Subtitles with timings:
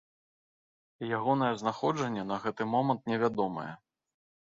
[1.17, 3.67] Ягонае знаходжанне на гэты момант невядомае.